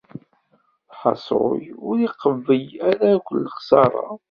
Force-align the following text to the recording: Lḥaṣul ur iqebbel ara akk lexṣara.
Lḥaṣul 0.91 1.61
ur 1.87 1.95
iqebbel 2.07 2.63
ara 2.89 3.07
akk 3.17 3.27
lexṣara. 3.45 4.07